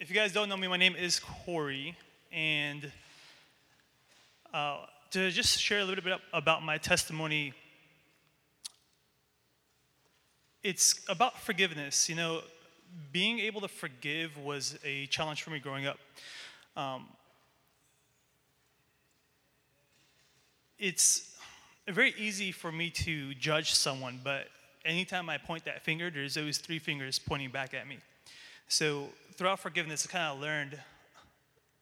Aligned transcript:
if 0.00 0.08
you 0.08 0.16
guys 0.16 0.32
don't 0.32 0.48
know 0.48 0.56
me, 0.56 0.66
my 0.66 0.78
name 0.78 0.96
is 0.96 1.20
Kory, 1.20 1.94
and 2.32 2.90
uh, 4.54 4.78
to 5.10 5.30
just 5.30 5.60
share 5.60 5.80
a 5.80 5.84
little 5.84 6.02
bit 6.02 6.18
about 6.32 6.62
my 6.62 6.78
testimony, 6.78 7.52
it's 10.62 11.04
about 11.06 11.38
forgiveness. 11.38 12.08
You 12.08 12.14
know, 12.14 12.40
being 13.12 13.40
able 13.40 13.60
to 13.60 13.68
forgive 13.68 14.38
was 14.38 14.78
a 14.86 15.04
challenge 15.06 15.42
for 15.42 15.50
me 15.50 15.58
growing 15.58 15.86
up. 15.86 15.98
Um, 16.78 17.06
it's 20.78 21.36
very 21.86 22.14
easy 22.16 22.52
for 22.52 22.72
me 22.72 22.88
to 22.88 23.34
judge 23.34 23.74
someone, 23.74 24.18
but 24.24 24.46
anytime 24.86 25.28
I 25.28 25.36
point 25.36 25.66
that 25.66 25.82
finger, 25.82 26.08
there's 26.08 26.38
always 26.38 26.56
three 26.56 26.78
fingers 26.78 27.18
pointing 27.18 27.50
back 27.50 27.74
at 27.74 27.86
me. 27.86 27.98
So 28.72 29.08
throughout 29.34 29.58
forgiveness, 29.58 30.06
I 30.08 30.12
kind 30.12 30.32
of 30.32 30.40
learned 30.40 30.78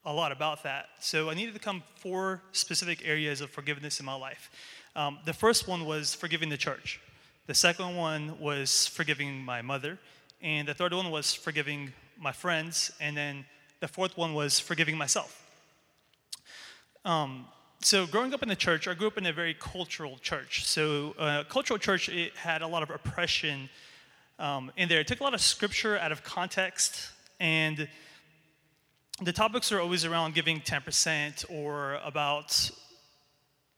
a 0.06 0.12
lot 0.12 0.32
about 0.32 0.62
that. 0.62 0.86
So 1.00 1.28
I 1.28 1.34
needed 1.34 1.52
to 1.52 1.60
come 1.60 1.82
four 1.96 2.40
specific 2.52 3.06
areas 3.06 3.42
of 3.42 3.50
forgiveness 3.50 4.00
in 4.00 4.06
my 4.06 4.14
life. 4.14 4.50
Um, 4.96 5.18
the 5.26 5.34
first 5.34 5.68
one 5.68 5.84
was 5.84 6.14
forgiving 6.14 6.48
the 6.48 6.56
church. 6.56 6.98
The 7.46 7.52
second 7.52 7.94
one 7.94 8.40
was 8.40 8.86
forgiving 8.86 9.38
my 9.38 9.60
mother. 9.60 9.98
And 10.40 10.66
the 10.66 10.72
third 10.72 10.94
one 10.94 11.10
was 11.10 11.34
forgiving 11.34 11.92
my 12.18 12.32
friends. 12.32 12.90
And 13.02 13.14
then 13.14 13.44
the 13.80 13.88
fourth 13.88 14.16
one 14.16 14.32
was 14.32 14.58
forgiving 14.58 14.96
myself. 14.96 15.46
Um, 17.04 17.44
so 17.82 18.06
growing 18.06 18.32
up 18.32 18.42
in 18.42 18.48
the 18.48 18.56
church, 18.56 18.88
I 18.88 18.94
grew 18.94 19.08
up 19.08 19.18
in 19.18 19.26
a 19.26 19.32
very 19.34 19.52
cultural 19.52 20.16
church. 20.22 20.64
So 20.64 21.14
uh, 21.18 21.44
cultural 21.50 21.78
church, 21.78 22.08
it 22.08 22.34
had 22.34 22.62
a 22.62 22.66
lot 22.66 22.82
of 22.82 22.88
oppression 22.88 23.68
um, 24.38 24.70
in 24.76 24.88
there. 24.88 25.00
It 25.00 25.06
took 25.06 25.20
a 25.20 25.24
lot 25.24 25.34
of 25.34 25.40
scripture 25.40 25.98
out 25.98 26.12
of 26.12 26.22
context, 26.22 27.10
and 27.40 27.88
the 29.20 29.32
topics 29.32 29.72
are 29.72 29.80
always 29.80 30.04
around 30.04 30.34
giving 30.34 30.60
10% 30.60 31.44
or 31.50 31.94
about 32.04 32.70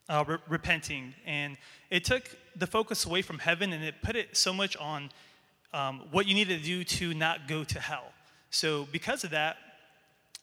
uh, 0.09 0.25
re- 0.27 0.37
repenting. 0.49 1.15
And 1.25 1.57
it 1.89 2.05
took 2.05 2.25
the 2.57 2.67
focus 2.67 3.07
away 3.07 3.23
from 3.23 3.39
heaven 3.39 3.73
and 3.73 3.83
it 3.83 3.95
put 4.03 4.17
it 4.17 4.37
so 4.37 4.53
much 4.53 4.77
on 4.77 5.11
um, 5.73 6.03
what 6.11 6.27
you 6.27 6.35
needed 6.35 6.61
to 6.61 6.65
do 6.65 6.85
to 6.85 7.15
not 7.15 7.49
go 7.49 7.65
to 7.65 7.81
hell. 7.81 8.13
So, 8.51 8.87
because 8.93 9.25
of 9.25 9.31
that, 9.31 9.57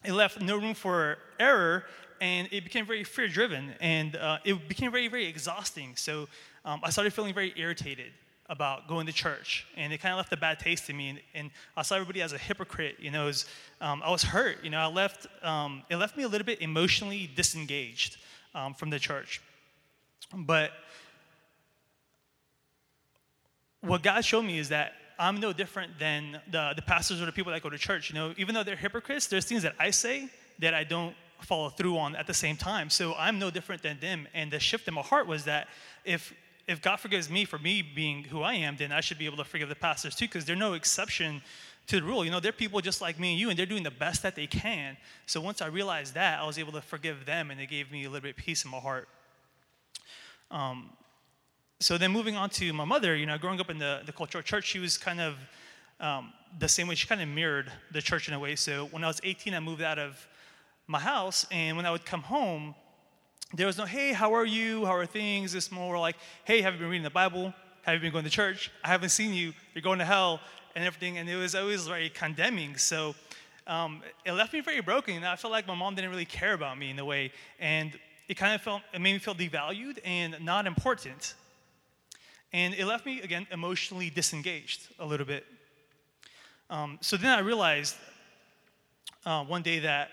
it 0.05 0.13
left 0.13 0.41
no 0.41 0.55
room 0.55 0.73
for 0.73 1.17
error 1.39 1.83
and 2.21 2.47
it 2.51 2.63
became 2.63 2.85
very 2.85 3.03
fear 3.03 3.27
driven 3.27 3.75
and 3.81 4.15
uh, 4.15 4.37
it 4.45 4.67
became 4.67 4.91
very, 4.91 5.09
very 5.09 5.27
exhausting. 5.27 5.95
So, 5.95 6.27
um, 6.63 6.79
I 6.83 6.89
started 6.89 7.13
feeling 7.13 7.33
very 7.33 7.53
irritated 7.57 8.13
about 8.49 8.87
going 8.87 9.05
to 9.05 9.13
church, 9.13 9.67
and 9.75 9.91
it 9.91 9.99
kind 9.99 10.13
of 10.13 10.17
left 10.17 10.31
a 10.31 10.37
bad 10.37 10.59
taste 10.59 10.89
in 10.89 10.95
me. 10.95 11.09
And, 11.09 11.19
and 11.33 11.51
I 11.75 11.81
saw 11.81 11.95
everybody 11.95 12.21
as 12.21 12.31
a 12.31 12.37
hypocrite. 12.37 12.95
You 12.99 13.11
know, 13.11 13.25
was, 13.25 13.45
um, 13.81 14.01
I 14.03 14.09
was 14.09 14.23
hurt. 14.23 14.63
You 14.63 14.69
know, 14.69 14.79
I 14.79 14.87
left. 14.87 15.27
Um, 15.43 15.83
it 15.89 15.97
left 15.97 16.15
me 16.15 16.23
a 16.23 16.27
little 16.27 16.45
bit 16.45 16.61
emotionally 16.61 17.29
disengaged 17.35 18.17
um, 18.55 18.73
from 18.73 18.89
the 18.89 18.99
church. 18.99 19.41
But 20.33 20.71
what 23.81 24.01
God 24.01 24.23
showed 24.23 24.43
me 24.43 24.59
is 24.59 24.69
that 24.69 24.93
I'm 25.19 25.39
no 25.39 25.51
different 25.51 25.97
than 25.99 26.39
the, 26.51 26.73
the 26.75 26.81
pastors 26.81 27.21
or 27.21 27.25
the 27.25 27.31
people 27.31 27.51
that 27.51 27.61
go 27.61 27.69
to 27.69 27.77
church. 27.77 28.09
You 28.09 28.15
know, 28.15 28.33
even 28.37 28.53
though 28.53 28.63
they're 28.63 28.75
hypocrites, 28.75 29.27
there's 29.27 29.45
things 29.45 29.63
that 29.63 29.75
I 29.79 29.89
say 29.91 30.29
that 30.59 30.73
I 30.73 30.83
don't 30.83 31.15
follow 31.41 31.69
through 31.69 31.97
on 31.97 32.15
at 32.15 32.27
the 32.27 32.33
same 32.33 32.55
time. 32.55 32.89
So 32.89 33.13
I'm 33.15 33.39
no 33.39 33.49
different 33.49 33.81
than 33.81 33.99
them. 33.99 34.27
And 34.33 34.51
the 34.51 34.59
shift 34.59 34.87
in 34.87 34.93
my 34.93 35.01
heart 35.01 35.27
was 35.27 35.45
that 35.45 35.67
if 36.03 36.33
if 36.67 36.81
God 36.81 36.97
forgives 36.97 37.29
me 37.29 37.45
for 37.45 37.57
me 37.57 37.81
being 37.81 38.23
who 38.25 38.41
I 38.41 38.55
am, 38.55 38.75
then 38.75 38.91
I 38.91 39.01
should 39.01 39.17
be 39.17 39.25
able 39.25 39.37
to 39.37 39.45
forgive 39.45 39.69
the 39.69 39.75
pastors 39.75 40.15
too, 40.15 40.25
because 40.25 40.45
they're 40.45 40.55
no 40.55 40.73
exception 40.73 41.41
to 41.87 42.01
the 42.01 42.05
rule. 42.05 42.25
You 42.25 42.31
know, 42.31 42.41
they're 42.41 42.51
people 42.51 42.81
just 42.81 42.99
like 42.99 43.17
me 43.19 43.31
and 43.31 43.39
you, 43.39 43.49
and 43.49 43.57
they're 43.57 43.65
doing 43.65 43.83
the 43.83 43.91
best 43.91 44.21
that 44.23 44.35
they 44.35 44.47
can. 44.47 44.97
So 45.25 45.39
once 45.39 45.61
I 45.61 45.67
realized 45.67 46.13
that, 46.15 46.39
I 46.39 46.45
was 46.45 46.59
able 46.59 46.73
to 46.73 46.81
forgive 46.81 47.25
them, 47.25 47.51
and 47.51 47.61
it 47.61 47.67
gave 47.67 47.89
me 47.91 48.03
a 48.03 48.09
little 48.09 48.21
bit 48.21 48.31
of 48.31 48.37
peace 48.37 48.65
in 48.65 48.71
my 48.71 48.79
heart. 48.79 49.07
Um, 50.51 50.89
so 51.79 51.97
then 51.97 52.11
moving 52.11 52.35
on 52.35 52.49
to 52.51 52.73
my 52.73 52.85
mother, 52.85 53.15
you 53.15 53.25
know, 53.25 53.37
growing 53.37 53.61
up 53.61 53.69
in 53.69 53.77
the, 53.77 54.01
the 54.05 54.11
cultural 54.11 54.41
church, 54.41 54.65
she 54.65 54.79
was 54.79 54.97
kind 54.97 55.21
of 55.21 55.35
um, 55.99 56.33
the 56.59 56.67
same 56.67 56.87
way. 56.87 56.95
She 56.95 57.07
kind 57.07 57.21
of 57.21 57.29
mirrored 57.29 57.71
the 57.91 58.01
church 58.01 58.27
in 58.27 58.33
a 58.33 58.39
way. 58.39 58.55
So 58.55 58.85
when 58.91 59.03
I 59.03 59.07
was 59.07 59.21
18, 59.23 59.53
I 59.53 59.59
moved 59.59 59.81
out 59.81 59.99
of 59.99 60.27
my 60.87 60.99
house, 60.99 61.45
and 61.49 61.77
when 61.77 61.85
I 61.85 61.91
would 61.91 62.05
come 62.05 62.21
home, 62.21 62.75
there 63.53 63.67
was 63.67 63.77
no, 63.77 63.85
hey, 63.85 64.11
how 64.11 64.33
are 64.33 64.45
you? 64.45 64.85
How 64.85 64.93
are 64.93 65.05
things? 65.05 65.55
It's 65.55 65.71
more 65.71 65.97
like, 65.97 66.17
hey, 66.43 66.61
have 66.61 66.73
you 66.73 66.79
been 66.79 66.89
reading 66.89 67.03
the 67.03 67.09
Bible? 67.09 67.53
Have 67.83 67.95
you 67.95 68.01
been 68.01 68.11
going 68.11 68.25
to 68.25 68.29
church? 68.29 68.71
I 68.83 68.89
haven't 68.89 69.09
seen 69.09 69.33
you. 69.33 69.53
You're 69.73 69.81
going 69.81 69.99
to 69.99 70.05
hell 70.05 70.41
and 70.75 70.83
everything. 70.83 71.17
And 71.17 71.29
it 71.29 71.37
was 71.37 71.55
always 71.55 71.87
very 71.87 72.09
condemning. 72.09 72.75
So 72.75 73.15
um, 73.65 74.01
it 74.25 74.33
left 74.33 74.51
me 74.51 74.59
very 74.59 74.81
broken. 74.81 75.23
I 75.23 75.37
felt 75.37 75.51
like 75.51 75.65
my 75.65 75.75
mom 75.75 75.95
didn't 75.95 76.09
really 76.09 76.25
care 76.25 76.53
about 76.53 76.77
me 76.77 76.89
in 76.89 76.99
a 76.99 77.05
way. 77.05 77.31
And 77.59 77.97
it 78.27 78.35
kind 78.35 78.53
of 78.53 78.61
felt, 78.61 78.81
it 78.93 78.99
made 78.99 79.13
me 79.13 79.19
feel 79.19 79.35
devalued 79.35 79.99
and 80.03 80.35
not 80.41 80.67
important. 80.67 81.35
And 82.51 82.73
it 82.73 82.85
left 82.85 83.05
me, 83.05 83.21
again, 83.21 83.47
emotionally 83.51 84.09
disengaged 84.09 84.89
a 84.99 85.05
little 85.05 85.25
bit. 85.25 85.45
Um, 86.69 86.97
so 87.01 87.15
then 87.15 87.31
I 87.31 87.39
realized 87.39 87.95
uh, 89.25 89.45
one 89.45 89.61
day 89.61 89.79
that 89.79 90.09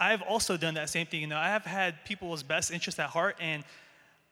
I've 0.00 0.22
also 0.22 0.56
done 0.56 0.74
that 0.74 0.88
same 0.88 1.06
thing. 1.06 1.20
You 1.20 1.26
know, 1.26 1.36
I 1.36 1.48
have 1.48 1.64
had 1.64 2.02
people's 2.06 2.42
best 2.42 2.70
interest 2.70 2.98
at 2.98 3.10
heart, 3.10 3.36
and 3.38 3.62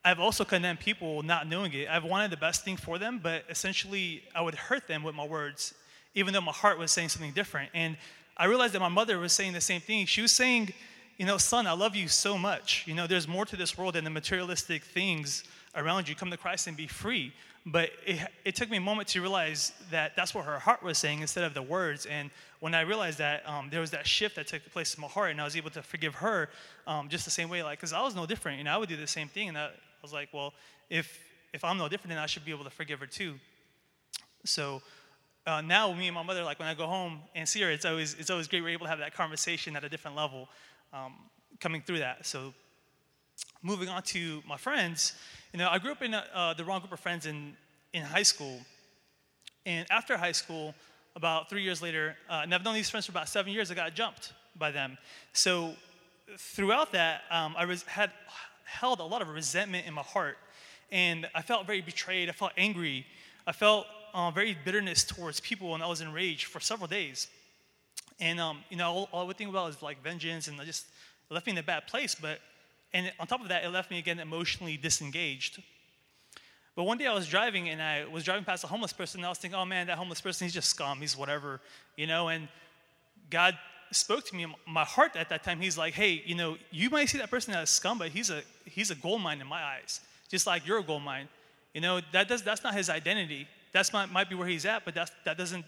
I've 0.03 0.19
also 0.19 0.45
condemned 0.45 0.81
people 0.81 1.23
not 1.23 1.47
knowing 1.47 1.75
it. 1.75 1.89
I've 1.89 2.05
wanted 2.05 2.31
the 2.31 2.39
best 2.39 2.65
thing 2.65 2.79
for 2.79 2.99
them, 2.99 3.21
but 3.23 3.45
essentially 3.51 4.23
I 4.35 4.41
would 4.41 4.55
hurt 4.55 4.89
them 4.89 5.03
with 5.03 5.15
my 5.15 5.27
words, 5.27 5.75
even 6.15 6.33
though 6.33 6.41
my 6.41 6.53
heart 6.53 6.79
was 6.79 6.91
saying 6.91 7.11
something 7.11 7.33
different. 7.33 7.71
And 7.75 7.99
I 8.37 8.47
realized 8.47 8.73
that 8.73 8.81
my 8.81 8.89
mother 8.89 9.19
was 9.19 9.33
saying 9.33 9.53
the 9.53 9.61
same 9.61 9.83
thing. 9.83 10.07
She 10.07 10.23
was 10.23 10.33
saying, 10.33 10.73
you 11.19 11.27
know, 11.27 11.37
son, 11.37 11.67
I 11.67 11.73
love 11.73 11.95
you 11.95 12.09
so 12.09 12.39
much. 12.39 12.85
You 12.87 12.95
know, 12.95 13.07
there's 13.07 13.29
more 13.29 13.45
to 13.45 13.57
this 13.57 13.77
world 13.77 13.95
than 13.95 14.05
the 14.05 14.11
materialistic 14.11 14.85
things 14.85 15.45
around 15.75 16.09
you. 16.09 16.15
Come 16.15 16.31
to 16.31 16.37
Christ 16.37 16.67
and 16.69 16.77
be 16.77 16.87
free. 16.87 17.33
But 17.67 17.91
it, 18.07 18.21
it 18.45 18.55
took 18.55 18.71
me 18.71 18.79
a 18.79 18.81
moment 18.81 19.09
to 19.09 19.21
realize 19.21 19.73
that 19.91 20.17
that's 20.17 20.35
what 20.35 20.45
her 20.45 20.59
heart 20.59 20.83
was 20.83 20.97
saying 20.97 21.21
instead 21.21 21.45
of 21.45 21.55
the 21.55 21.63
words. 21.63 22.07
And 22.07 22.31
when 22.61 22.75
I 22.75 22.81
realized 22.81 23.19
that, 23.19 23.47
um, 23.49 23.69
there 23.71 23.81
was 23.81 23.91
that 23.91 24.07
shift 24.07 24.37
that 24.37 24.47
took 24.47 24.65
place 24.73 24.95
in 24.95 25.01
my 25.01 25.09
heart, 25.09 25.31
and 25.31 25.41
I 25.41 25.45
was 25.45 25.57
able 25.57 25.71
to 25.71 25.83
forgive 25.83 26.15
her 26.17 26.49
um, 26.87 27.09
just 27.09 27.25
the 27.25 27.31
same 27.31 27.49
way, 27.49 27.63
like, 27.63 27.79
because 27.79 27.93
I 27.93 28.01
was 28.03 28.15
no 28.15 28.27
different. 28.27 28.59
You 28.59 28.65
know, 28.65 28.73
I 28.73 28.79
would 28.79 28.89
do 28.89 28.97
the 28.97 29.07
same 29.07 29.29
thing, 29.29 29.49
and 29.49 29.59
I, 29.59 29.67
I 29.67 30.03
was 30.03 30.13
like, 30.13 30.31
well, 30.33 30.55
if 30.89 31.19
if 31.53 31.65
I'm 31.65 31.79
no 31.79 31.89
different, 31.89 32.11
then 32.11 32.19
I 32.19 32.27
should 32.27 32.45
be 32.45 32.51
able 32.51 32.65
to 32.65 32.71
forgive 32.71 33.01
her 33.01 33.07
too. 33.07 33.35
So 34.45 34.83
uh, 35.47 35.61
now, 35.61 35.93
me 35.93 36.07
and 36.07 36.15
my 36.15 36.23
mother, 36.23 36.45
like 36.45 36.59
when 36.59 36.69
I 36.69 36.75
go 36.75 36.87
home 36.87 37.21
and 37.35 37.49
see 37.49 37.61
her, 37.63 37.71
it's 37.71 37.85
always 37.85 38.15
it's 38.15 38.31
always 38.31 38.49
great. 38.49 38.63
We're 38.63 38.71
able 38.71 38.87
to 38.87 38.91
have 38.91 38.99
that 38.99 39.15
conversation 39.15 39.77
at 39.77 39.85
a 39.85 39.89
different 39.89 40.17
level, 40.17 40.49
um, 40.93 41.15
coming 41.61 41.83
through 41.83 42.01
that. 42.01 42.27
So 42.27 42.55
moving 43.63 43.89
on 43.89 44.03
to 44.03 44.43
my 44.47 44.57
friends, 44.57 45.15
you 45.53 45.59
know, 45.59 45.69
I 45.69 45.79
grew 45.79 45.93
up 45.93 46.03
in 46.03 46.15
uh, 46.15 46.55
the 46.57 46.65
wrong 46.65 46.81
group 46.81 46.93
of 46.93 47.01
friends 47.01 47.27
in 47.27 47.57
in 47.93 48.03
high 48.03 48.23
school, 48.23 48.61
and 49.65 49.87
after 49.91 50.17
high 50.17 50.33
school 50.33 50.75
about 51.17 51.49
three 51.49 51.63
years 51.63 51.83
later, 51.83 52.17
uh, 52.29 52.41
and 52.43 52.55
I've 52.55 52.63
known 52.65 52.75
these 52.75 52.91
friends 52.91 53.07
for 53.07 53.13
about 53.13 53.29
seven 53.29 53.53
years, 53.53 53.71
I 53.71 53.75
got 53.75 53.95
jumped 53.95 54.33
by 54.57 54.71
them. 54.71 54.99
So 55.33 55.75
throughout 56.39 56.93
that, 56.93 57.23
um, 57.31 57.55
I 57.59 57.65
was, 57.65 57.83
had 57.85 58.13
held 58.65 59.01
a 59.01 59.05
lot 59.05 59.23
of 59.23 59.29
resentment 59.29 59.87
in 59.87 59.95
my 59.95 60.03
heart, 60.03 60.37
and 60.93 61.27
I 61.35 61.43
felt 61.43 61.67
very 61.67 61.81
betrayed. 61.81 62.29
I 62.29 62.33
felt 62.33 62.53
angry. 62.57 63.07
I 63.47 63.53
felt 63.53 63.87
uh, 64.15 64.31
very 64.31 64.57
bitterness 64.65 65.05
towards 65.05 65.41
people, 65.41 65.75
and 65.75 65.83
I 65.83 65.87
was 65.87 66.01
enraged 66.01 66.45
for 66.45 66.61
several 66.61 66.89
days. 66.89 67.29
And 68.21 68.39
um, 68.39 68.63
you 68.69 68.77
know, 68.77 68.91
all, 68.91 69.09
all 69.13 69.23
I 69.23 69.27
would 69.27 69.37
think 69.37 69.51
about 69.51 69.71
is 69.71 69.83
like 69.83 70.03
vengeance, 70.03 70.49
and 70.49 70.61
I 70.61 70.65
just 70.65 70.87
left 71.31 71.47
me 71.47 71.53
in 71.53 71.59
a 71.59 71.63
bad 71.63 71.87
place. 71.87 72.15
But 72.15 72.41
and 72.93 73.13
on 73.19 73.27
top 73.27 73.41
of 73.41 73.49
that, 73.49 73.65
it 73.65 73.69
left 73.69 73.91
me 73.91 73.99
again 73.99 74.19
emotionally 74.19 74.77
disengaged. 74.77 75.63
But 76.75 76.85
one 76.85 76.97
day 76.97 77.07
I 77.07 77.15
was 77.15 77.27
driving 77.27 77.69
and 77.69 77.83
I 77.83 78.05
was 78.07 78.25
driving 78.25 78.45
past 78.45 78.65
a 78.65 78.67
homeless 78.67 78.93
person 78.93 79.21
and 79.21 79.27
I 79.27 79.29
was 79.29 79.39
thinking, 79.39 79.59
oh 79.59 79.65
man, 79.65 79.89
that 79.89 79.99
homeless 79.99 80.21
person, 80.21 80.45
he's 80.45 80.55
just 80.55 80.71
scum, 80.71 81.01
he's 81.01 81.17
whatever, 81.17 81.61
you 81.97 82.07
know, 82.07 82.29
and 82.29 82.49
God 83.31 83.59
spoke 83.91 84.25
to 84.27 84.37
me 84.37 84.45
in 84.45 84.55
my 84.67 84.85
heart 84.85 85.17
at 85.17 85.29
that 85.31 85.43
time. 85.43 85.61
He's 85.61 85.77
like, 85.77 85.95
hey, 85.95 86.23
you 86.25 86.35
know, 86.35 86.57
you 86.71 86.89
might 86.89 87.09
see 87.09 87.19
that 87.19 87.31
person 87.31 87.55
as 87.55 87.71
scum, 87.71 87.99
but 87.99 88.11
he's 88.11 88.31
a 88.31 88.43
he's 88.65 88.91
a 88.91 88.95
gold 88.95 89.23
mine 89.23 89.41
in 89.41 89.47
my 89.47 89.63
eyes, 89.63 90.01
just 90.29 90.47
like 90.47 90.67
you're 90.67 90.79
a 90.79 90.83
gold 90.83 91.03
mine. 91.03 91.29
You 91.75 91.81
know, 91.81 92.01
that 92.13 92.29
does 92.29 92.43
that's 92.43 92.63
not 92.63 92.75
his 92.75 92.89
identity. 92.89 93.49
That's 93.73 93.93
might, 93.93 94.11
might 94.11 94.29
be 94.29 94.35
where 94.35 94.49
he's 94.49 94.67
at, 94.67 94.85
but 94.85 94.95
that's, 94.95 95.13
that 95.25 95.37
doesn't 95.37 95.65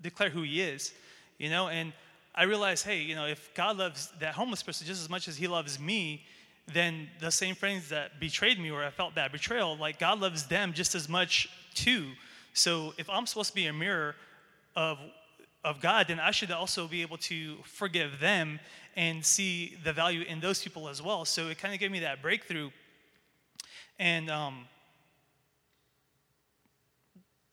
declare 0.00 0.30
who 0.30 0.42
he 0.42 0.60
is. 0.60 0.92
You 1.38 1.50
know, 1.50 1.68
and 1.68 1.92
I 2.34 2.44
realized, 2.44 2.84
hey, 2.84 3.00
you 3.00 3.14
know, 3.14 3.26
if 3.26 3.52
God 3.54 3.78
loves 3.78 4.12
that 4.20 4.34
homeless 4.34 4.62
person 4.62 4.86
just 4.86 5.02
as 5.02 5.08
much 5.08 5.28
as 5.28 5.36
he 5.36 5.46
loves 5.46 5.78
me, 5.78 6.24
then 6.72 7.08
the 7.20 7.30
same 7.30 7.54
friends 7.54 7.88
that 7.90 8.18
betrayed 8.18 8.58
me 8.58 8.70
or 8.70 8.82
I 8.82 8.90
felt 8.90 9.14
that 9.14 9.32
betrayal, 9.32 9.76
like 9.76 9.98
God 9.98 10.20
loves 10.20 10.46
them 10.46 10.72
just 10.72 10.94
as 10.94 11.08
much 11.08 11.48
too. 11.74 12.06
So 12.54 12.92
if 12.98 13.08
I'm 13.08 13.26
supposed 13.26 13.50
to 13.50 13.54
be 13.54 13.66
a 13.66 13.72
mirror 13.72 14.16
of 14.74 14.98
of 15.66 15.80
God, 15.80 16.06
then 16.06 16.20
I 16.20 16.30
should 16.30 16.52
also 16.52 16.86
be 16.86 17.02
able 17.02 17.16
to 17.18 17.56
forgive 17.64 18.20
them 18.20 18.60
and 18.94 19.24
see 19.24 19.76
the 19.82 19.92
value 19.92 20.22
in 20.22 20.38
those 20.38 20.62
people 20.62 20.88
as 20.88 21.02
well. 21.02 21.24
So 21.24 21.48
it 21.48 21.58
kind 21.58 21.74
of 21.74 21.80
gave 21.80 21.90
me 21.90 21.98
that 22.00 22.22
breakthrough. 22.22 22.70
And 23.98 24.30
um, 24.30 24.66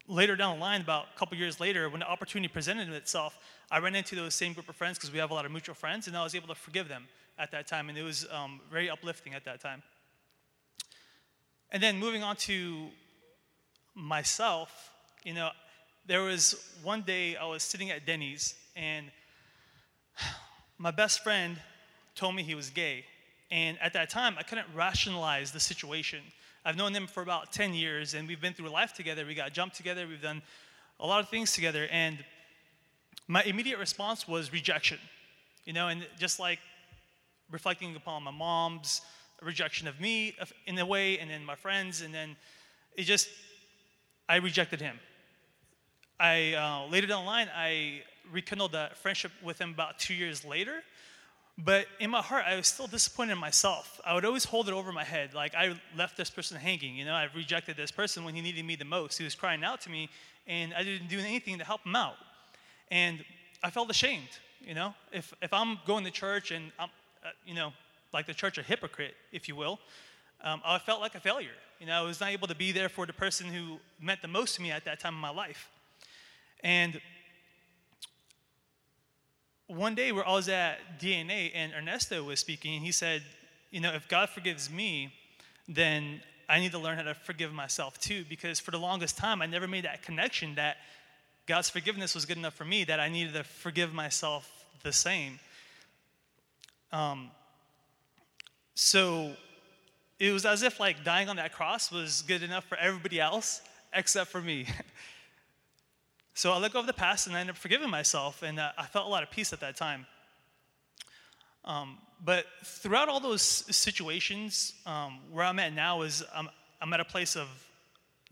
later 0.08 0.36
down 0.36 0.58
the 0.58 0.62
line, 0.62 0.82
about 0.82 1.08
a 1.16 1.18
couple 1.18 1.36
years 1.40 1.60
later, 1.60 1.90
when 1.90 2.02
the 2.02 2.08
opportunity 2.08 2.54
presented 2.54 2.88
itself, 2.90 3.36
I 3.72 3.80
ran 3.80 3.96
into 3.96 4.16
those 4.16 4.36
same 4.36 4.54
group 4.54 4.70
of 4.70 4.76
friends 4.76 5.00
because 5.00 5.12
we 5.12 5.18
have 5.18 5.32
a 5.32 5.34
lot 5.34 5.46
of 5.46 5.52
mutual 5.52 5.74
friends, 5.74 6.06
and 6.08 6.16
I 6.16 6.24
was 6.24 6.36
able 6.36 6.50
to 6.50 6.56
forgive 6.56 6.88
them 6.88 7.08
at 7.38 7.52
that 7.52 7.68
time, 7.68 7.90
and 7.90 7.98
it 7.98 8.04
was 8.04 8.28
um, 8.32 8.62
very 8.72 8.90
uplifting 8.90 9.34
at 9.34 9.46
that 9.46 9.62
time. 9.62 9.82
And 11.72 11.82
then 11.82 11.98
moving 11.98 12.22
on 12.22 12.36
to 12.38 12.88
myself, 13.96 14.92
you 15.24 15.34
know, 15.34 15.50
there 16.06 16.22
was 16.22 16.56
one 16.84 17.02
day 17.02 17.36
I 17.36 17.46
was 17.46 17.64
sitting 17.64 17.90
at 17.90 18.06
Denny's, 18.06 18.56
and 18.76 19.08
my 20.78 20.92
best 20.92 21.24
friend 21.24 21.58
told 22.16 22.36
me 22.36 22.44
he 22.44 22.56
was 22.56 22.70
gay. 22.70 23.06
And 23.50 23.78
at 23.82 23.94
that 23.94 24.10
time, 24.10 24.36
I 24.38 24.44
couldn't 24.44 24.68
rationalize 24.76 25.52
the 25.52 25.60
situation. 25.60 26.22
I've 26.66 26.78
known 26.78 26.94
him 26.94 27.08
for 27.08 27.24
about 27.24 27.52
10 27.52 27.74
years, 27.74 28.14
and 28.14 28.28
we've 28.28 28.42
been 28.42 28.54
through 28.54 28.70
life 28.70 28.94
together. 28.94 29.26
We 29.26 29.36
got 29.36 29.54
jumped 29.54 29.76
together, 29.76 30.08
we've 30.08 30.22
done 30.22 30.42
a 31.00 31.08
lot 31.08 31.20
of 31.22 31.30
things 31.30 31.54
together. 31.54 31.88
And 31.92 32.24
my 33.28 33.44
immediate 33.44 33.80
response 33.80 34.28
was 34.28 34.52
rejection, 34.52 35.00
you 35.66 35.74
know, 35.74 35.88
and 35.88 36.06
just 36.20 36.40
like 36.40 36.60
reflecting 37.54 37.96
upon 37.96 38.24
my 38.24 38.32
mom's 38.32 39.02
rejection 39.42 39.88
of 39.88 40.02
me 40.02 40.36
in 40.66 40.78
a 40.80 40.86
way, 40.86 41.20
and 41.20 41.30
then 41.30 41.46
my 41.46 41.56
friends, 41.56 42.02
and 42.02 42.14
then 42.14 42.36
it 42.98 43.04
just, 43.04 43.30
I 44.28 44.38
rejected 44.38 44.82
him. 44.82 45.00
I 46.20 46.54
uh, 46.54 46.92
later 46.92 47.08
down 47.08 47.24
the 47.24 47.30
line, 47.30 47.50
I 47.56 48.02
rekindled 48.32 48.72
that 48.72 48.98
friendship 48.98 49.32
with 49.44 49.60
him 49.60 49.70
about 49.72 50.00
two 50.00 50.14
years 50.14 50.44
later. 50.44 50.82
But 51.58 51.86
in 52.00 52.10
my 52.10 52.22
heart, 52.22 52.46
I 52.48 52.56
was 52.56 52.68
still 52.68 52.88
disappointed 52.88 53.34
in 53.34 53.38
myself. 53.38 54.02
I 54.04 54.16
would 54.16 54.26
always 54.26 54.44
hold 54.44 54.68
it 54.70 54.74
over 54.74 54.92
my 54.92 55.04
head. 55.04 55.36
Like, 55.36 55.54
I 55.54 55.76
left 55.96 56.18
this 56.18 56.32
person 56.32 56.58
hanging. 56.58 56.96
You 56.96 57.06
know, 57.06 57.14
I 57.14 57.28
rejected 57.36 57.78
this 57.78 57.92
person 57.92 58.24
when 58.24 58.34
he 58.34 58.42
needed 58.42 58.66
me 58.66 58.76
the 58.76 58.86
most. 58.86 59.20
He 59.20 59.24
was 59.24 59.36
crying 59.36 59.64
out 59.64 59.80
to 59.82 59.92
me, 59.92 60.10
and 60.48 60.74
I 60.74 60.84
didn't 60.84 61.10
do 61.10 61.20
anything 61.20 61.60
to 61.60 61.64
help 61.64 61.86
him 61.86 61.96
out. 61.96 62.16
And 62.90 63.24
I 63.64 63.70
felt 63.70 63.92
ashamed. 63.92 64.30
You 64.62 64.74
know, 64.74 64.96
if, 65.12 65.34
if 65.42 65.54
I'm 65.54 65.78
going 65.86 66.06
to 66.06 66.12
church 66.12 66.52
and 66.52 66.72
I'm, 66.80 66.90
uh, 67.24 67.30
you 67.46 67.56
know, 67.56 67.74
like 68.14 68.26
the 68.26 68.34
church 68.34 68.58
a 68.58 68.64
hypocrite, 68.64 69.16
if 69.32 69.48
you 69.48 69.56
will, 69.56 69.80
um, 70.44 70.62
I 70.66 70.78
felt 70.78 71.02
like 71.02 71.16
a 71.16 71.20
failure. 71.20 71.56
You 71.80 71.88
know, 71.88 71.94
I 71.94 72.02
was 72.02 72.20
not 72.20 72.30
able 72.30 72.48
to 72.48 72.56
be 72.56 72.72
there 72.72 72.90
for 72.90 73.06
the 73.06 73.14
person 73.14 73.48
who 73.48 73.80
meant 74.00 74.22
the 74.22 74.28
most 74.28 74.56
to 74.56 74.62
me 74.62 74.72
at 74.72 74.86
that 74.86 75.00
time 75.00 75.16
in 75.16 75.20
my 75.20 75.30
life. 75.30 75.70
And 76.64 77.00
one 79.68 79.96
day 79.96 80.12
where 80.12 80.28
I 80.28 80.34
was 80.34 80.50
at 80.50 81.00
DNA 81.00 81.52
and 81.54 81.74
Ernesto 81.74 82.24
was 82.24 82.40
speaking, 82.40 82.76
and 82.76 82.86
he 82.86 82.92
said, 82.92 83.24
You 83.72 83.80
know, 83.80 83.94
if 83.94 84.08
God 84.08 84.30
forgives 84.30 84.70
me, 84.70 85.14
then 85.68 86.22
I 86.50 86.60
need 86.60 86.72
to 86.74 86.80
learn 86.80 86.98
how 86.98 87.04
to 87.04 87.14
forgive 87.14 87.54
myself 87.54 88.00
too, 88.00 88.26
because 88.28 88.60
for 88.60 88.72
the 88.72 88.78
longest 88.78 89.18
time, 89.18 89.42
I 89.42 89.46
never 89.46 89.68
made 89.68 89.86
that 89.86 90.04
connection 90.04 90.56
that 90.56 90.78
God's 91.46 91.70
forgiveness 91.70 92.16
was 92.16 92.26
good 92.26 92.38
enough 92.38 92.54
for 92.54 92.66
me, 92.66 92.84
that 92.86 93.00
I 93.00 93.10
needed 93.10 93.34
to 93.34 93.44
forgive 93.44 93.94
myself 93.94 94.50
the 94.84 94.94
same. 94.94 95.40
Um, 96.94 97.32
so 98.76 99.32
it 100.20 100.32
was 100.32 100.46
as 100.46 100.62
if 100.62 100.80
like 100.80 101.04
dying 101.04 101.28
on 101.28 101.38
that 101.38 101.52
cross 101.52 101.92
was 101.92 102.22
good 102.22 102.44
enough 102.44 102.66
for 102.66 102.78
everybody 102.78 103.20
else 103.20 103.62
except 103.94 104.30
for 104.32 104.40
me. 104.40 104.68
so 106.36 106.54
I 106.54 106.58
let 106.60 106.72
go 106.72 106.80
of 106.80 106.86
the 106.86 106.94
past 106.94 107.26
and 107.26 107.36
I 107.36 107.40
ended 107.40 107.56
up 107.56 107.60
forgiving 107.60 107.90
myself, 107.90 108.44
and 108.44 108.60
uh, 108.60 108.72
I 108.78 108.86
felt 108.86 109.08
a 109.08 109.10
lot 109.10 109.24
of 109.24 109.32
peace 109.32 109.54
at 109.54 109.60
that 109.62 109.76
time. 109.76 110.06
Um, 111.66 111.98
but 112.24 112.46
throughout 112.64 113.10
all 113.10 113.20
those 113.20 113.42
situations, 113.42 114.74
um, 114.86 115.20
where 115.32 115.46
I'm 115.46 115.58
at 115.60 115.74
now 115.74 116.04
is 116.04 116.24
I'm, 116.34 116.48
I'm 116.80 116.94
at 116.94 117.00
a 117.00 117.06
place 117.06 117.36
of 117.36 117.48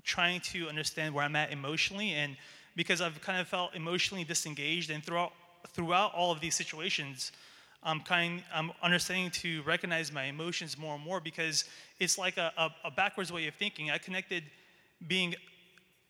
trying 0.04 0.40
to 0.42 0.70
understand 0.70 1.16
where 1.16 1.26
I'm 1.26 1.36
at 1.36 1.52
emotionally, 1.52 2.12
and 2.12 2.38
because 2.76 3.02
I've 3.02 3.20
kind 3.22 3.42
of 3.42 3.48
felt 3.48 3.76
emotionally 3.76 4.24
disengaged, 4.24 4.92
and 4.92 5.04
throughout 5.04 5.34
throughout 5.74 6.14
all 6.14 6.32
of 6.32 6.40
these 6.40 6.56
situations, 6.56 7.32
I'm 7.84 8.02
kind 8.02 8.44
I'm 8.54 8.72
understanding 8.84 9.32
to 9.32 9.64
recognize 9.64 10.12
my 10.12 10.26
emotions 10.26 10.78
more 10.78 10.96
and 10.96 11.04
more 11.04 11.20
because 11.20 11.66
it's 12.00 12.18
like 12.18 12.38
a, 12.38 12.52
a, 12.58 12.70
a 12.86 12.92
backwards 12.92 13.32
way 13.32 13.48
of 13.48 13.56
thinking. 13.56 13.90
I 13.90 13.98
connected 13.98 14.44
being 15.08 15.36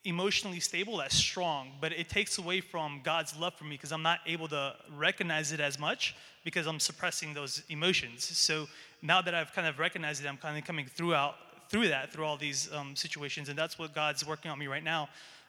emotionally 0.03 0.59
stable 0.59 1.01
as 1.01 1.13
strong, 1.13 1.71
but 1.79 1.93
it 1.93 2.09
takes 2.09 2.37
away 2.37 2.59
from 2.59 3.01
God's 3.03 3.37
love 3.37 3.53
for 3.53 3.65
me 3.65 3.71
because 3.71 3.91
I'm 3.91 4.01
not 4.01 4.19
able 4.25 4.47
to 4.49 4.75
recognize 4.97 5.51
it 5.51 5.59
as 5.59 5.79
much 5.79 6.15
because 6.43 6.65
I'm 6.65 6.79
suppressing 6.79 7.33
those 7.33 7.61
emotions. 7.69 8.25
So 8.25 8.67
now 9.01 9.21
that 9.21 9.35
I've 9.35 9.53
kind 9.53 9.67
of 9.67 9.79
recognized 9.79 10.23
it, 10.25 10.27
I'm 10.27 10.37
kind 10.37 10.57
of 10.57 10.65
coming 10.65 10.87
throughout 10.87 11.35
through 11.69 11.87
that 11.87 12.11
through 12.11 12.25
all 12.25 12.35
these 12.35 12.69
um, 12.73 12.97
situations, 12.97 13.47
and 13.47 13.57
that's 13.57 13.79
what 13.79 13.95
God's 13.95 14.27
working 14.27 14.51
on 14.51 14.59
me 14.59 14.67
right 14.67 14.83
now. 14.83 15.07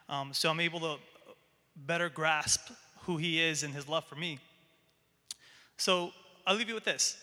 Um, 0.08 0.32
so 0.32 0.50
I'm 0.50 0.60
able 0.60 0.78
to 0.80 0.96
better 1.74 2.08
grasp 2.08 2.70
who 3.02 3.16
He 3.16 3.42
is 3.42 3.64
and 3.64 3.74
His 3.74 3.88
love 3.88 4.04
for 4.04 4.14
me. 4.14 4.38
So 5.82 6.12
I'll 6.46 6.54
leave 6.54 6.68
you 6.68 6.76
with 6.76 6.84
this. 6.84 7.16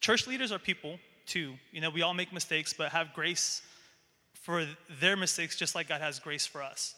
Church 0.00 0.26
leaders 0.26 0.52
are 0.52 0.58
people 0.58 0.98
too. 1.24 1.54
You 1.72 1.80
know, 1.80 1.88
we 1.88 2.02
all 2.02 2.12
make 2.12 2.34
mistakes, 2.34 2.74
but 2.74 2.92
have 2.92 3.14
grace 3.14 3.62
for 4.34 4.66
their 5.00 5.16
mistakes 5.16 5.56
just 5.56 5.74
like 5.74 5.88
God 5.88 6.02
has 6.02 6.18
grace 6.18 6.44
for 6.44 6.62
us. 6.62 6.94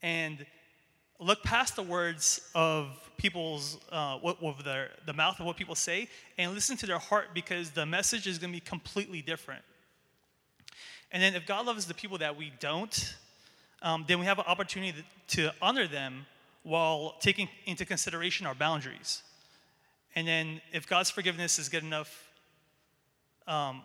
And 0.00 0.46
look 1.20 1.42
past 1.42 1.76
the 1.76 1.82
words 1.82 2.40
of 2.54 2.98
people's, 3.18 3.76
uh, 3.90 4.16
what, 4.20 4.42
of 4.42 4.64
their, 4.64 4.88
the 5.04 5.12
mouth 5.12 5.38
of 5.38 5.44
what 5.44 5.58
people 5.58 5.74
say, 5.74 6.08
and 6.38 6.54
listen 6.54 6.78
to 6.78 6.86
their 6.86 6.98
heart 6.98 7.34
because 7.34 7.72
the 7.72 7.84
message 7.84 8.26
is 8.26 8.38
going 8.38 8.54
to 8.54 8.56
be 8.56 8.64
completely 8.64 9.20
different. 9.20 9.60
And 11.10 11.22
then 11.22 11.34
if 11.34 11.44
God 11.44 11.66
loves 11.66 11.84
the 11.84 11.92
people 11.92 12.16
that 12.16 12.38
we 12.38 12.54
don't, 12.58 13.14
um, 13.82 14.06
then 14.08 14.18
we 14.18 14.24
have 14.24 14.38
an 14.38 14.46
opportunity 14.48 15.04
to 15.28 15.52
honor 15.60 15.86
them 15.86 16.24
while 16.62 17.16
taking 17.20 17.50
into 17.66 17.84
consideration 17.84 18.46
our 18.46 18.54
boundaries. 18.54 19.22
And 20.14 20.28
then 20.28 20.60
if 20.72 20.86
God's 20.86 21.10
forgiveness 21.10 21.58
is 21.58 21.68
good 21.68 21.82
enough 21.82 22.30
um, 23.46 23.82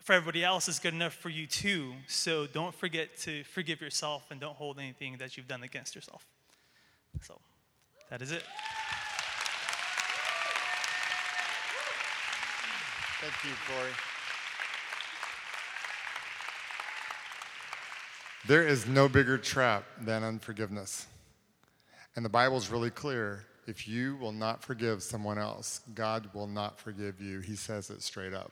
for 0.00 0.14
everybody 0.14 0.42
else, 0.42 0.68
is 0.68 0.78
good 0.78 0.94
enough 0.94 1.14
for 1.14 1.28
you 1.28 1.46
too. 1.46 1.92
So 2.06 2.46
don't 2.46 2.74
forget 2.74 3.16
to 3.18 3.44
forgive 3.44 3.80
yourself 3.80 4.30
and 4.30 4.40
don't 4.40 4.56
hold 4.56 4.78
anything 4.78 5.18
that 5.18 5.36
you've 5.36 5.48
done 5.48 5.62
against 5.62 5.94
yourself. 5.94 6.26
So 7.22 7.38
that 8.08 8.22
is 8.22 8.32
it. 8.32 8.42
Thank 13.20 13.34
you, 13.44 13.50
Kory. 13.66 13.90
There 18.46 18.66
is 18.66 18.86
no 18.86 19.08
bigger 19.08 19.36
trap 19.36 19.84
than 20.00 20.24
unforgiveness. 20.24 21.06
And 22.16 22.24
the 22.24 22.30
Bible's 22.30 22.70
really 22.70 22.90
clear. 22.90 23.44
If 23.70 23.86
you 23.86 24.16
will 24.16 24.32
not 24.32 24.64
forgive 24.64 25.00
someone 25.00 25.38
else, 25.38 25.80
God 25.94 26.28
will 26.34 26.48
not 26.48 26.80
forgive 26.80 27.20
you. 27.20 27.38
He 27.38 27.54
says 27.54 27.88
it 27.88 28.02
straight 28.02 28.34
up. 28.34 28.50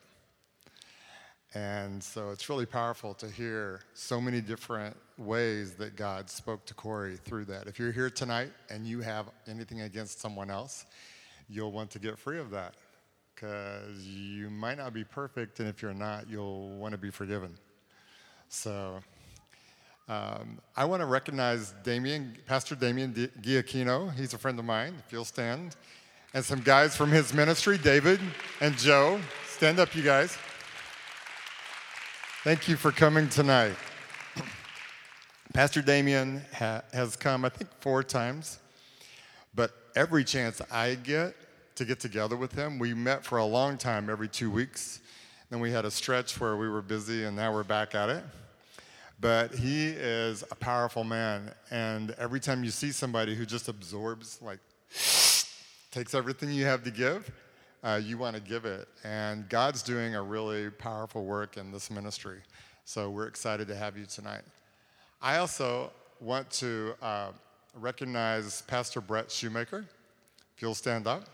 And 1.55 2.01
so 2.01 2.31
it's 2.31 2.49
really 2.49 2.67
powerful 2.67 3.15
to 3.15 3.27
hear 3.27 3.81
so 3.95 4.21
many 4.21 4.41
different 4.41 4.97
ways 5.17 5.75
that 5.75 5.97
God 5.97 6.31
spoke 6.31 6.65
to 6.67 6.75
Kory 6.75 7.17
through 7.17 7.47
that. 7.47 7.67
If 7.67 7.81
you're 7.81 7.91
here 7.91 8.11
tonight 8.11 8.53
and 8.71 8.87
you 8.87 9.01
have 9.01 9.27
anything 9.49 9.81
against 9.81 10.21
someone 10.21 10.51
else, 10.51 10.87
you'll 11.49 11.73
want 11.73 11.91
to 11.91 11.99
get 11.99 12.17
free 12.17 12.39
of 12.39 12.51
that 12.51 12.75
because 13.35 14.07
you 14.07 14.51
might 14.51 14.79
not 14.79 14.95
be 14.95 15.03
perfect, 15.03 15.59
and 15.59 15.69
if 15.69 15.83
you're 15.83 15.95
not, 15.95 16.31
you'll 16.31 16.71
want 16.77 16.93
to 16.93 16.99
be 16.99 17.11
forgiven. 17.11 17.59
So 18.51 19.01
um, 20.09 20.59
I 20.75 20.87
want 20.87 21.03
to 21.03 21.07
recognize 21.07 21.75
Damien, 21.85 22.35
Pastor 22.47 22.75
Damien 22.75 23.13
Giacchino. 23.43 24.15
He's 24.15 24.33
a 24.33 24.39
friend 24.39 24.59
of 24.59 24.65
mine, 24.65 24.95
if 25.05 25.13
you'll 25.13 25.27
stand. 25.27 25.77
And 26.33 26.43
some 26.43 26.61
guys 26.61 26.97
from 26.97 27.11
his 27.11 27.35
ministry, 27.35 27.77
David 27.77 28.19
and 28.63 28.77
Joe. 28.79 29.21
Stand 29.47 29.79
up, 29.79 29.95
you 29.95 30.03
guys. 30.03 30.37
Thank 32.43 32.69
you 32.69 32.77
for 32.77 32.91
coming 32.91 33.29
tonight. 33.29 33.75
Pastor 35.53 35.83
Damien 35.83 36.43
ha- 36.55 36.83
has 36.95 37.15
come, 37.15 37.45
I 37.45 37.51
think, 37.51 37.69
four 37.81 38.03
times. 38.03 38.61
But 39.55 39.73
every 39.95 40.25
chance 40.25 40.63
I 40.71 40.95
get 40.95 41.35
to 41.75 41.85
get 41.85 42.01
together 42.01 42.37
with 42.37 42.53
him, 42.53 42.79
we 42.79 42.95
met 42.95 43.27
for 43.27 43.39
a 43.39 43.45
long 43.45 43.77
time 43.77 44.09
every 44.09 44.29
two 44.29 44.51
weeks. 44.51 45.01
Then 45.51 45.61
we 45.61 45.71
had 45.71 45.85
a 45.85 45.91
stretch 45.91 46.41
where 46.41 46.57
we 46.57 46.69
were 46.69 46.83
busy, 46.83 47.25
and 47.25 47.37
now 47.37 47.53
we're 47.53 47.63
back 47.63 47.95
at 47.95 48.09
it. 48.09 48.25
But 49.21 49.55
he 49.55 49.89
is 49.89 50.45
a 50.51 50.55
powerful 50.55 51.03
man. 51.03 51.53
And 51.71 52.13
every 52.19 52.41
time 52.41 52.63
you 52.63 52.71
see 52.71 52.93
somebody 52.93 53.35
who 53.35 53.45
just 53.45 53.69
absorbs, 53.69 54.39
like, 54.41 54.61
takes 55.91 56.15
everything 56.15 56.53
you 56.53 56.65
have 56.67 56.85
to 56.85 56.91
give, 56.91 57.31
uh, 57.83 58.01
you 58.03 58.17
want 58.19 58.37
to 58.37 58.43
give 58.43 58.65
it. 58.65 58.89
And 59.05 59.49
God's 59.49 59.83
doing 59.83 60.15
a 60.15 60.23
really 60.23 60.71
powerful 60.71 61.25
work 61.25 61.57
in 61.57 61.73
this 61.73 61.91
ministry. 61.91 62.39
So 62.85 63.11
we're 63.11 63.27
excited 63.27 63.69
to 63.69 63.75
have 63.75 63.97
you 63.97 64.07
tonight. 64.07 64.43
I 65.21 65.39
also 65.39 65.91
want 66.21 66.51
to 66.53 66.95
uh, 67.03 67.29
recognize 67.75 68.63
Pastor 68.63 69.01
Brett 69.01 69.31
Shoemaker. 69.31 69.85
If 70.57 70.63
you'll 70.63 70.75
stand 70.75 71.07
up. 71.07 71.25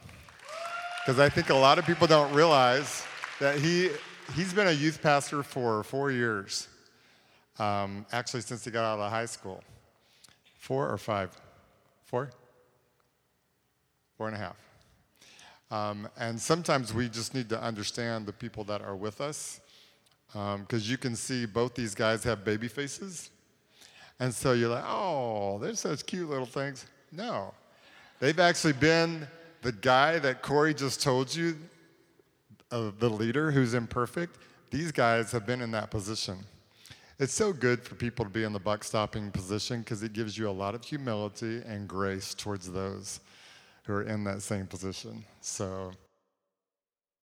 Because 1.05 1.19
I 1.19 1.29
think 1.29 1.51
a 1.51 1.55
lot 1.55 1.79
of 1.79 1.85
people 1.85 2.07
don't 2.07 2.33
realize 2.35 3.05
that 3.41 3.59
he, 3.59 3.91
he's 4.35 4.53
been 4.55 4.69
a 4.69 4.73
youth 4.73 5.03
pastor 5.03 5.43
for 5.43 5.83
four 5.83 6.11
years. 6.11 6.69
Um, 7.59 8.07
actually, 8.13 8.41
since 8.43 8.65
he 8.65 8.71
got 8.71 8.85
out 8.85 8.99
of 8.99 9.11
high 9.11 9.27
school. 9.27 9.63
Four 10.59 10.89
or 10.89 10.99
five? 10.99 11.31
Four? 12.05 12.31
Four 14.17 14.29
and 14.29 14.37
a 14.37 14.39
half. 14.39 14.57
Um, 15.71 16.09
and 16.19 16.41
sometimes 16.41 16.95
we 16.95 17.09
just 17.09 17.35
need 17.35 17.49
to 17.49 17.61
understand 17.61 18.27
the 18.27 18.33
people 18.33 18.65
that 18.65 18.81
are 18.81 18.97
with 18.97 19.21
us 19.21 19.61
because 20.29 20.55
um, 20.55 20.67
you 20.81 20.97
can 20.97 21.17
see 21.17 21.47
both 21.47 21.75
these 21.75 21.95
guys 21.95 22.25
have 22.25 22.45
baby 22.45 22.69
faces. 22.69 23.31
And 24.21 24.33
so 24.33 24.53
you're 24.53 24.69
like, 24.69 24.85
oh, 24.87 25.59
they're 25.59 25.75
such 25.75 26.07
cute 26.07 26.29
little 26.29 26.47
things. 26.47 26.87
No. 27.11 27.55
They've 28.21 28.39
actually 28.39 28.75
been 28.75 29.27
the 29.63 29.73
guy 29.73 30.19
that 30.19 30.43
Kory 30.43 30.75
just 30.75 31.03
told 31.03 31.35
you, 31.35 31.57
uh, 32.71 32.91
the 32.99 33.11
leader 33.11 33.51
who's 33.51 33.75
imperfect. 33.75 34.39
These 34.71 34.93
guys 34.93 35.33
have 35.33 35.47
been 35.47 35.61
in 35.61 35.71
that 35.73 35.91
position. 35.91 36.39
It's 37.21 37.33
so 37.33 37.53
good 37.53 37.81
for 37.81 37.95
people 37.95 38.25
to 38.25 38.31
be 38.31 38.43
in 38.43 38.53
the 38.53 38.59
buck 38.59 38.83
stopping 38.83 39.31
position 39.31 39.81
because 39.81 40.03
it 40.03 40.13
gives 40.13 40.37
you 40.37 40.49
a 40.49 40.51
lot 40.51 40.75
of 40.75 40.85
humility 40.85 41.63
and 41.65 41.87
grace 41.87 42.35
towards 42.35 42.71
those 42.73 43.21
who 43.85 43.93
are 43.93 44.03
in 44.03 44.25
that 44.25 44.43
same 44.43 44.67
position. 44.67 45.25
So 45.41 45.93